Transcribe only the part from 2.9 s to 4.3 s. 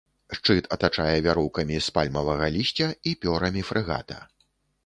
і пёрамі фрэгата.